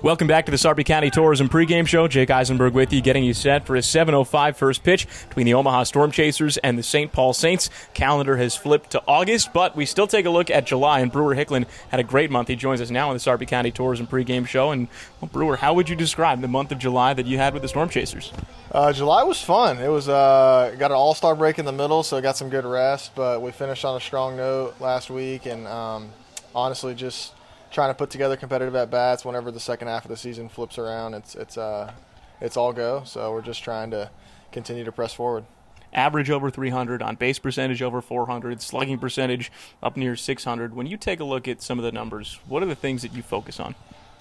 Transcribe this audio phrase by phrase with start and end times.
[0.00, 2.06] Welcome back to the Sarpy County Tourism pregame show.
[2.06, 5.82] Jake Eisenberg with you, getting you set for a 7:05 first pitch between the Omaha
[5.82, 7.10] Storm Chasers and the St.
[7.10, 7.68] Paul Saints.
[7.94, 11.00] Calendar has flipped to August, but we still take a look at July.
[11.00, 12.46] And Brewer Hicklin had a great month.
[12.46, 14.70] He joins us now on the Sarpy County Tourism pregame show.
[14.70, 14.86] And
[15.20, 17.68] well, Brewer, how would you describe the month of July that you had with the
[17.68, 18.32] Storm Chasers?
[18.70, 19.78] Uh, July was fun.
[19.78, 22.64] It was uh, got an All Star break in the middle, so got some good
[22.64, 23.16] rest.
[23.16, 26.10] But we finished on a strong note last week, and um,
[26.54, 27.32] honestly, just
[27.70, 30.78] trying to put together competitive at bats whenever the second half of the season flips
[30.78, 31.14] around.
[31.14, 31.92] It's it's uh
[32.40, 33.02] it's all go.
[33.04, 34.10] So we're just trying to
[34.52, 35.44] continue to press forward.
[35.92, 39.50] Average over 300, on base percentage over 400, slugging percentage
[39.82, 40.74] up near 600.
[40.74, 43.14] When you take a look at some of the numbers, what are the things that
[43.14, 43.74] you focus on?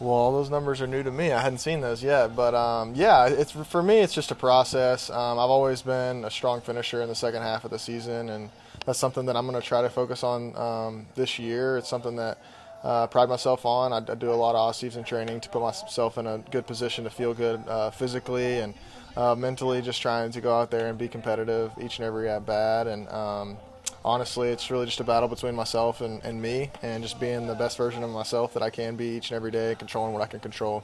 [0.00, 1.30] Well, those numbers are new to me.
[1.30, 4.00] I hadn't seen those yet, but um, yeah, it's for me.
[4.00, 5.08] It's just a process.
[5.08, 8.50] Um, I've always been a strong finisher in the second half of the season, and
[8.84, 11.76] that's something that I'm going to try to focus on um, this year.
[11.76, 12.38] It's something that
[12.82, 13.92] uh, pride myself on.
[13.92, 17.04] I, I, do a lot of off-season training to put myself in a good position
[17.04, 18.74] to feel good uh, physically and
[19.16, 19.82] uh, mentally.
[19.82, 22.86] Just trying to go out there and be competitive each and every at bat.
[22.86, 23.56] And um,
[24.04, 27.54] honestly, it's really just a battle between myself and, and me, and just being the
[27.54, 30.26] best version of myself that I can be each and every day, controlling what I
[30.26, 30.82] can control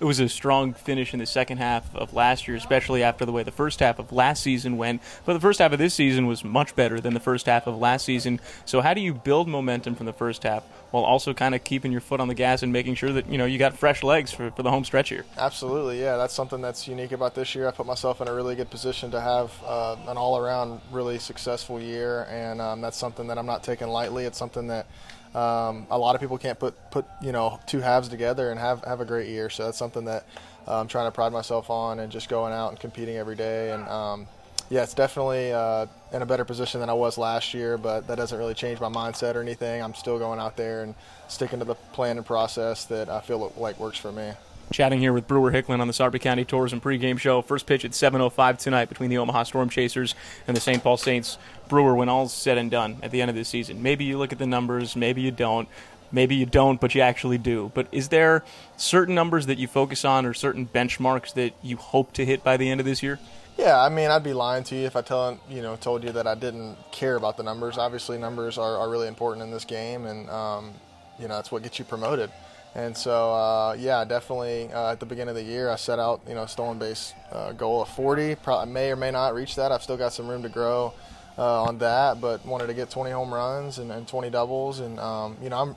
[0.00, 3.32] it was a strong finish in the second half of last year, especially after the
[3.32, 5.00] way the first half of last season went.
[5.24, 7.78] But the first half of this season was much better than the first half of
[7.78, 8.40] last season.
[8.64, 11.90] So how do you build momentum from the first half while also kind of keeping
[11.90, 14.30] your foot on the gas and making sure that you know you got fresh legs
[14.32, 15.24] for, for the home stretch here?
[15.36, 16.16] Absolutely, yeah.
[16.16, 17.66] That's something that's unique about this year.
[17.68, 21.80] I put myself in a really good position to have uh, an all-around really successful
[21.80, 24.24] year, and um, that's something that I'm not taking lightly.
[24.24, 24.86] It's something that
[25.34, 28.84] um, a lot of people can't put put you know two halves together and have
[28.84, 29.50] have a great year.
[29.50, 30.24] So that's something that
[30.66, 33.72] I'm trying to pride myself on and just going out and competing every day.
[33.72, 34.26] And um,
[34.70, 38.16] yeah, it's definitely uh, in a better position than I was last year, but that
[38.16, 39.82] doesn't really change my mindset or anything.
[39.82, 40.94] I'm still going out there and
[41.28, 44.32] sticking to the plan and process that I feel like works for me.
[44.72, 47.42] Chatting here with Brewer Hicklin on the Sarpy County Tourism pregame show.
[47.42, 50.14] First pitch at 7:05 tonight between the Omaha Storm Chasers
[50.48, 50.82] and the St.
[50.82, 51.36] Paul Saints.
[51.68, 54.32] Brewer, when all's said and done at the end of the season, maybe you look
[54.32, 55.68] at the numbers, maybe you don't,
[56.14, 57.70] maybe you don't, but you actually do.
[57.74, 58.44] But is there
[58.76, 62.56] certain numbers that you focus on, or certain benchmarks that you hope to hit by
[62.56, 63.18] the end of this year?
[63.58, 66.12] Yeah, I mean, I'd be lying to you if I tell you know told you
[66.12, 67.76] that I didn't care about the numbers.
[67.76, 70.72] Obviously, numbers are, are really important in this game, and um,
[71.18, 72.30] you know that's what gets you promoted.
[72.76, 76.22] And so, uh, yeah, definitely uh, at the beginning of the year, I set out,
[76.26, 78.34] you know, stolen base uh, goal of 40.
[78.36, 79.70] Probably may or may not reach that.
[79.70, 80.92] I've still got some room to grow
[81.38, 84.80] uh, on that, but wanted to get 20 home runs and, and 20 doubles.
[84.80, 85.76] And, um, you know, I'm,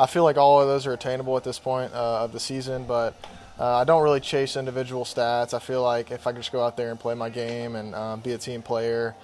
[0.00, 2.84] I feel like all of those are attainable at this point uh, of the season,
[2.84, 3.14] but
[3.58, 5.52] uh, I don't really chase individual stats.
[5.52, 8.20] I feel like if I just go out there and play my game and um,
[8.20, 9.14] be a team player,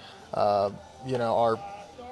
[1.06, 1.58] you know, our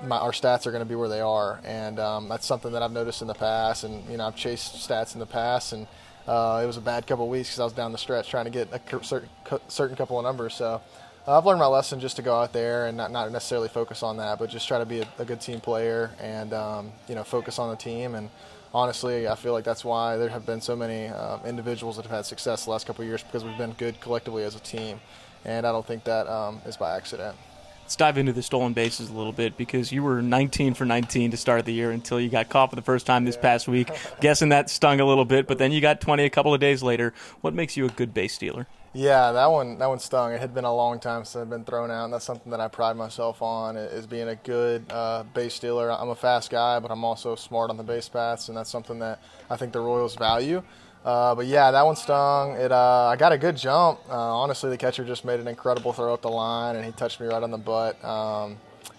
[0.02, 2.82] my, our stats are going to be where they are, and um, that's something that
[2.82, 3.84] I've noticed in the past.
[3.84, 5.86] And you know, I've chased stats in the past, and
[6.26, 8.50] uh, it was a bad couple weeks because I was down the stretch trying to
[8.50, 9.28] get a certain
[9.68, 10.54] certain couple of numbers.
[10.54, 10.78] So uh,
[11.26, 14.18] I've learned my lesson just to go out there and not, not necessarily focus on
[14.18, 17.24] that, but just try to be a, a good team player and um, you know
[17.24, 18.14] focus on the team.
[18.14, 18.28] And
[18.74, 22.10] honestly, I feel like that's why there have been so many uh, individuals that have
[22.10, 25.00] had success the last couple of years because we've been good collectively as a team,
[25.46, 27.38] and I don't think that um, is by accident.
[27.84, 31.30] Let's dive into the stolen bases a little bit because you were 19 for 19
[31.30, 33.90] to start the year until you got caught for the first time this past week.
[34.20, 36.82] Guessing that stung a little bit, but then you got 20 a couple of days
[36.82, 37.14] later.
[37.40, 38.66] What makes you a good base stealer?
[38.94, 40.32] Yeah, that one that one stung.
[40.32, 42.60] It had been a long time since I've been thrown out, and that's something that
[42.60, 45.90] I pride myself on is being a good uh, base stealer.
[45.90, 49.00] I'm a fast guy, but I'm also smart on the base paths, and that's something
[49.00, 50.62] that I think the Royals value.
[51.04, 52.52] Uh, but yeah, that one stung.
[52.52, 53.98] It uh, I got a good jump.
[54.08, 57.20] Uh, honestly, the catcher just made an incredible throw up the line, and he touched
[57.20, 58.56] me right on the butt um,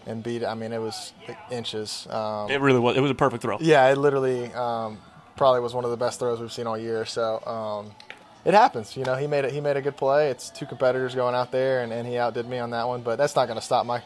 [0.08, 0.44] and beat.
[0.44, 1.14] I mean, it was
[1.50, 2.06] inches.
[2.10, 2.98] Um, it really was.
[2.98, 3.60] It was a perfect throw.
[3.62, 4.98] Yeah, it literally um,
[5.38, 7.06] probably was one of the best throws we've seen all year.
[7.06, 7.92] So um,
[8.46, 8.96] it happens.
[8.96, 9.52] You know, he made it.
[9.52, 10.30] He made a good play.
[10.30, 13.02] It's two competitors going out there, and, and he outdid me on that one.
[13.02, 14.02] But that's not going to stop my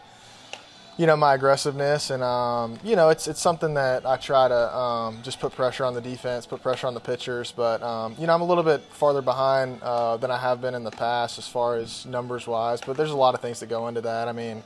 [0.99, 4.75] you know my aggressiveness and um, you know it's it's something that I try to
[4.77, 7.53] um, just put pressure on the defense, put pressure on the pitchers.
[7.53, 10.75] But um, you know I'm a little bit farther behind uh, than I have been
[10.75, 12.81] in the past as far as numbers wise.
[12.81, 14.27] But there's a lot of things that go into that.
[14.27, 14.61] I mean,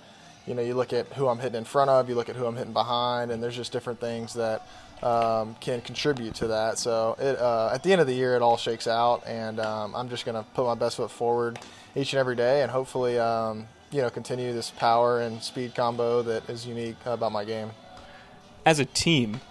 [0.47, 2.47] you know you look at who I'm hitting in front of, you look at who
[2.47, 4.67] I'm hitting behind, and there's just different things that
[5.03, 6.77] um, can contribute to that.
[6.79, 9.95] So it, uh, at the end of the year, it all shakes out, and um,
[9.95, 11.59] I'm just going to put my best foot forward
[11.95, 16.21] each and every day, and hopefully um, you know continue this power and speed combo
[16.23, 17.71] that is unique about my game.
[18.65, 19.41] As a team,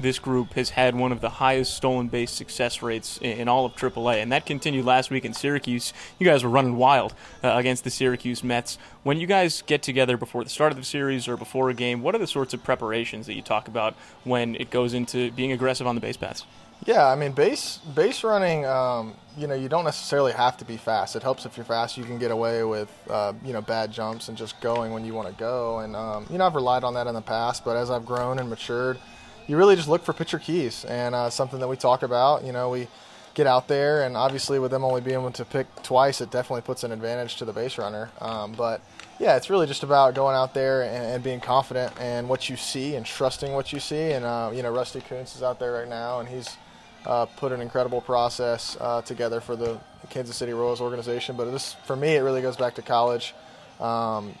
[0.00, 3.74] this group has had one of the highest stolen base success rates in all of
[3.74, 5.92] AAA, and that continued last week in Syracuse.
[6.18, 8.78] You guys were running wild uh, against the Syracuse Mets.
[9.02, 12.02] When you guys get together before the start of the series or before a game,
[12.02, 13.94] what are the sorts of preparations that you talk about
[14.24, 16.44] when it goes into being aggressive on the base paths?
[16.86, 18.64] Yeah, I mean base base running.
[18.64, 21.14] Um, you know, you don't necessarily have to be fast.
[21.14, 21.98] It helps if you're fast.
[21.98, 25.12] You can get away with uh, you know bad jumps and just going when you
[25.12, 25.80] want to go.
[25.80, 28.38] And um, you know, I've relied on that in the past, but as I've grown
[28.38, 28.98] and matured,
[29.50, 32.44] you really just look for pitcher keys and uh, something that we talk about.
[32.44, 32.86] You know, we
[33.34, 36.60] get out there, and obviously with them only being able to pick twice, it definitely
[36.62, 38.12] puts an advantage to the base runner.
[38.20, 38.80] Um, but
[39.18, 42.56] yeah, it's really just about going out there and, and, being confident in what you
[42.56, 44.12] see and trusting what you see.
[44.12, 46.56] And uh, you know, Rusty Kuntz is out there right now, and he's
[47.04, 49.80] uh, put an incredible process uh, together for the
[50.10, 51.36] Kansas City Royals organization.
[51.36, 53.34] But this, for me, it really goes back to college.
[53.80, 54.32] Um,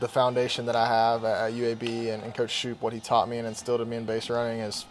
[0.00, 3.38] the foundation that I have at, UAB and, and Coach Shoop, what he taught me
[3.38, 4.84] and instilled in me in base running is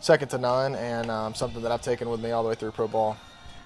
[0.00, 2.72] second to none, and um, something that I've taken with me all the way through
[2.72, 3.16] pro ball.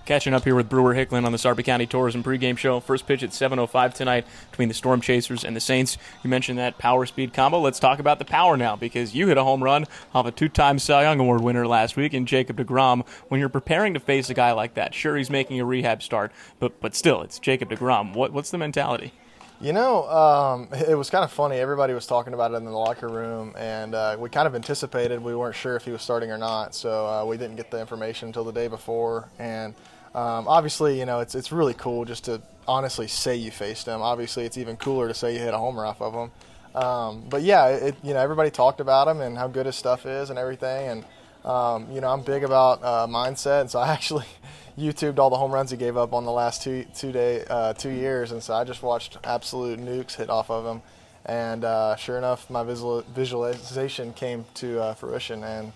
[0.05, 2.81] Catching up here with Brewer Hicklin on the Sarpy County Tourism pregame show.
[2.81, 5.97] First pitch at 7:05 tonight between the Storm Chasers and the Saints.
[6.25, 7.61] You mentioned that power speed combo.
[7.61, 10.81] Let's talk about the power now because you hit a home run off a two-time
[10.81, 13.07] Cy Young Award winner last week in Jacob deGrom.
[13.29, 16.33] When you're preparing to face a guy like that, sure he's making a rehab start,
[16.59, 18.13] but but still, it's Jacob deGrom.
[18.13, 19.13] What what's the mentality?
[19.63, 21.57] You know, um, it was kind of funny.
[21.57, 25.23] Everybody was talking about it in the locker room, and uh, we kind of anticipated.
[25.23, 27.81] We weren't sure if he was starting or not, so uh, we didn't get the
[27.81, 29.29] information until the day before.
[29.39, 29.75] And
[30.17, 34.03] um, obviously, you know, it's it's really cool just to honestly say you faced him.
[34.03, 36.31] Obviously, it's even cooler to say you hit a homer off of him.
[36.75, 40.07] Um, but yeah, it, you know, everybody talked about him and how good his stuff
[40.07, 40.89] is and everything.
[40.89, 41.05] And
[41.45, 44.27] um, you know, I'm big about uh, mindset, and so I actually
[44.79, 47.73] YouTubed all the home runs he gave up on the last two two day uh,
[47.75, 50.83] two years, and so I just watched absolute nukes hit off of him,
[51.27, 55.73] and uh, sure enough, my visual, visualization came to uh, fruition, and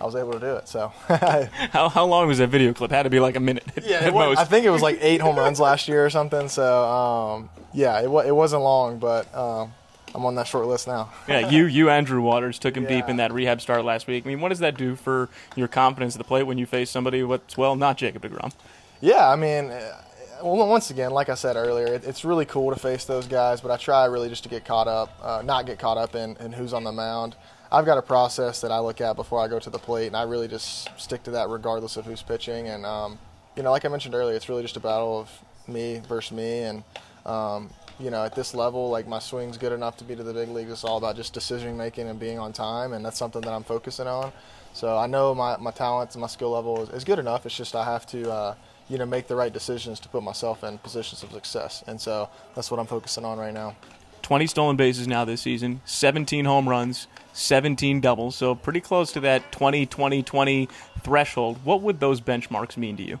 [0.00, 0.68] I was able to do it.
[0.68, 2.90] So, how how long was that video clip?
[2.90, 3.64] Had to be like a minute.
[3.82, 6.48] Yeah, was, I think it was like eight home runs last year or something.
[6.48, 9.32] So, um, yeah, it it wasn't long, but.
[9.34, 9.74] Um,
[10.14, 11.12] I'm on that short list now.
[11.28, 12.96] yeah, you, you, and Drew Waters took him yeah.
[12.96, 14.24] deep in that rehab start last week.
[14.26, 16.90] I mean, what does that do for your confidence at the plate when you face
[16.90, 18.52] somebody what's well not Jacob deGrom?
[19.00, 20.02] Yeah, I mean, uh,
[20.42, 23.60] well, once again, like I said earlier, it, it's really cool to face those guys,
[23.60, 26.36] but I try really just to get caught up, uh, not get caught up in,
[26.38, 27.36] in who's on the mound.
[27.72, 30.16] I've got a process that I look at before I go to the plate, and
[30.16, 32.68] I really just stick to that regardless of who's pitching.
[32.68, 33.18] And um,
[33.56, 35.30] you know, like I mentioned earlier, it's really just a battle of
[35.68, 36.82] me versus me, and
[37.24, 40.32] um, you know, at this level, like my swing's good enough to be to the
[40.32, 40.72] big leagues.
[40.72, 43.62] It's all about just decision making and being on time, and that's something that I'm
[43.62, 44.32] focusing on.
[44.72, 47.44] So I know my, my talents and my skill level is, is good enough.
[47.44, 48.54] It's just I have to, uh,
[48.88, 51.84] you know, make the right decisions to put myself in positions of success.
[51.86, 53.76] And so that's what I'm focusing on right now.
[54.22, 59.20] 20 stolen bases now this season, 17 home runs, 17 doubles, so pretty close to
[59.20, 60.68] that 20 20 20
[61.02, 61.58] threshold.
[61.64, 63.18] What would those benchmarks mean to you?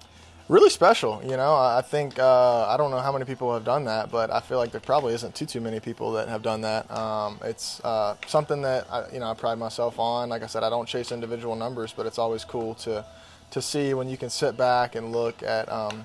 [0.50, 1.22] Really special.
[1.22, 4.30] You know, I think uh, I don't know how many people have done that, but
[4.32, 6.90] I feel like there probably isn't too too many people that have done that.
[6.90, 10.28] Um, it's uh, something that I, you know I pride myself on.
[10.28, 13.06] Like I said, I don't chase individual numbers, but it's always cool to
[13.52, 16.04] to see when you can sit back and look at um,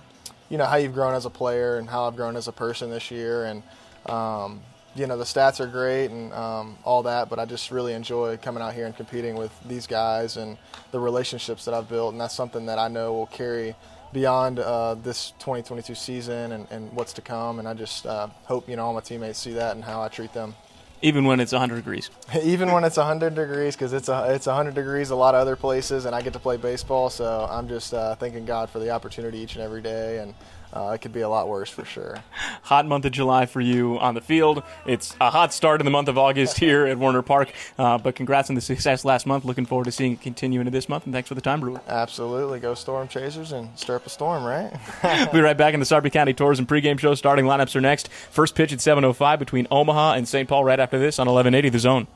[0.50, 2.90] you know how you've grown as a player and how I've grown as a person
[2.90, 3.64] this year and.
[4.06, 4.62] Um,
[4.98, 8.38] you know the stats are great and um, all that, but I just really enjoy
[8.38, 10.58] coming out here and competing with these guys and
[10.92, 13.76] the relationships that I've built, and that's something that I know will carry
[14.16, 17.60] beyond uh, this 2022 season and, and, what's to come.
[17.60, 20.08] And I just uh, hope you know all my teammates see that and how I
[20.08, 20.56] treat them.
[21.02, 22.10] Even when it's 100 degrees.
[22.42, 25.58] Even when it's 100 degrees, because it's a, it's 100 degrees a lot of other
[25.58, 27.10] places, and I get to play baseball.
[27.10, 30.34] So I'm just uh, thanking God for the opportunity each and every day, and
[30.76, 32.18] uh, it could be a lot worse for sure.
[32.64, 34.64] Hot month of July for you on the field.
[34.86, 37.52] It's a hot start in the month of August here at Werner Park.
[37.78, 39.46] Uh, but congrats on the success last month.
[39.46, 41.06] Looking forward to seeing it continue into this month.
[41.06, 41.80] And thanks for the time, Brewer.
[41.88, 42.60] Absolutely.
[42.60, 44.74] Go Storm Chasers and stir up a storm, right?
[45.04, 47.16] we'll be right back in the Sarpy County Tourism pregame show.
[47.16, 48.10] Starting lineups are next.
[48.10, 50.50] First pitch at 7.05 between Omaha and St.
[50.50, 52.08] Paul right after this on 1180 The Zone.